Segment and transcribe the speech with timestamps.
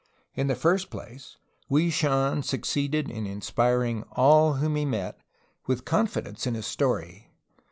[0.33, 1.37] In the first place,
[1.69, 5.19] Hwui Shan succeeded in inspiring all whom he met
[5.67, 7.29] with confidence in his story.